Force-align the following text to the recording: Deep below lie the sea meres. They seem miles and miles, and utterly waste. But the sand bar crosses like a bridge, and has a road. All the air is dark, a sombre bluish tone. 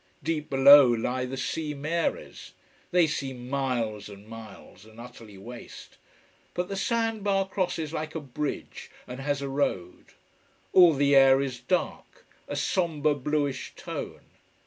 Deep 0.23 0.49
below 0.49 0.87
lie 0.87 1.25
the 1.25 1.37
sea 1.37 1.75
meres. 1.75 2.53
They 2.89 3.05
seem 3.05 3.47
miles 3.51 4.09
and 4.09 4.27
miles, 4.27 4.83
and 4.83 4.99
utterly 4.99 5.37
waste. 5.37 5.99
But 6.55 6.69
the 6.69 6.75
sand 6.75 7.23
bar 7.23 7.47
crosses 7.47 7.93
like 7.93 8.15
a 8.15 8.19
bridge, 8.19 8.89
and 9.05 9.19
has 9.19 9.43
a 9.43 9.47
road. 9.47 10.13
All 10.73 10.93
the 10.95 11.15
air 11.15 11.39
is 11.39 11.59
dark, 11.59 12.25
a 12.47 12.55
sombre 12.55 13.13
bluish 13.13 13.73
tone. 13.75 14.25